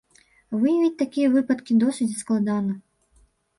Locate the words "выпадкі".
1.35-1.79